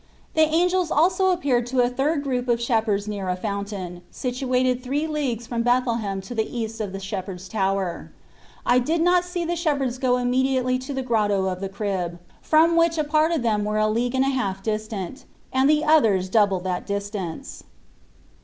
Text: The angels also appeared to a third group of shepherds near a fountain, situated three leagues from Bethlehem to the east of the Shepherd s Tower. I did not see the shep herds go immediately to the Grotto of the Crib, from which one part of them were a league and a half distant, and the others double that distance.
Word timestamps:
The 0.33 0.41
angels 0.51 0.89
also 0.89 1.29
appeared 1.29 1.67
to 1.67 1.81
a 1.81 1.87
third 1.87 2.23
group 2.23 2.47
of 2.47 2.59
shepherds 2.59 3.07
near 3.07 3.29
a 3.29 3.35
fountain, 3.35 4.01
situated 4.09 4.81
three 4.81 5.05
leagues 5.05 5.45
from 5.45 5.61
Bethlehem 5.61 6.21
to 6.21 6.33
the 6.33 6.57
east 6.59 6.81
of 6.81 6.91
the 6.91 6.99
Shepherd 6.99 7.35
s 7.37 7.47
Tower. 7.47 8.11
I 8.65 8.79
did 8.79 8.99
not 8.99 9.23
see 9.23 9.45
the 9.45 9.55
shep 9.55 9.77
herds 9.77 9.99
go 9.99 10.17
immediately 10.17 10.79
to 10.79 10.93
the 10.95 11.03
Grotto 11.03 11.45
of 11.45 11.61
the 11.61 11.69
Crib, 11.69 12.17
from 12.41 12.75
which 12.75 12.97
one 12.97 13.09
part 13.09 13.31
of 13.31 13.43
them 13.43 13.63
were 13.63 13.77
a 13.77 13.87
league 13.87 14.15
and 14.15 14.25
a 14.25 14.29
half 14.29 14.63
distant, 14.63 15.25
and 15.53 15.69
the 15.69 15.83
others 15.85 16.29
double 16.29 16.59
that 16.61 16.87
distance. 16.87 17.63